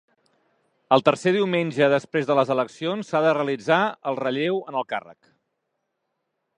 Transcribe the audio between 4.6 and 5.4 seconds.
en el càrrec.